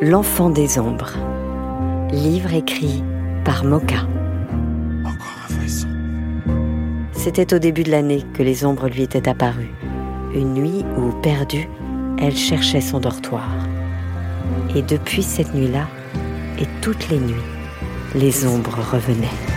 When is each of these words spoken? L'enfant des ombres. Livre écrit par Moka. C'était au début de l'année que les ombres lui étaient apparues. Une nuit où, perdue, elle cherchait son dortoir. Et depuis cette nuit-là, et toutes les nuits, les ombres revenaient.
L'enfant 0.00 0.50
des 0.50 0.80
ombres. 0.80 1.12
Livre 2.10 2.52
écrit 2.52 3.04
par 3.44 3.64
Moka. 3.64 4.08
C'était 7.12 7.54
au 7.54 7.58
début 7.60 7.84
de 7.84 7.92
l'année 7.92 8.24
que 8.34 8.42
les 8.42 8.64
ombres 8.64 8.88
lui 8.88 9.02
étaient 9.02 9.28
apparues. 9.28 9.72
Une 10.34 10.54
nuit 10.54 10.84
où, 10.98 11.12
perdue, 11.22 11.68
elle 12.18 12.34
cherchait 12.34 12.80
son 12.80 12.98
dortoir. 12.98 13.48
Et 14.74 14.82
depuis 14.82 15.22
cette 15.22 15.54
nuit-là, 15.54 15.86
et 16.58 16.66
toutes 16.80 17.08
les 17.08 17.20
nuits, 17.20 17.34
les 18.16 18.46
ombres 18.46 18.78
revenaient. 18.92 19.53